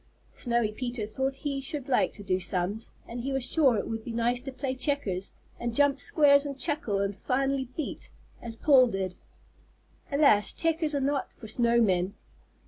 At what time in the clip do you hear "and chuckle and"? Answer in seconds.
6.43-7.17